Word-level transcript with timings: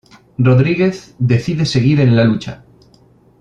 Rodríguez 0.39 1.13
decide 1.19 1.63
seguir 1.67 1.99
en 1.99 2.15
la 2.15 2.23
lucha. 2.23 2.63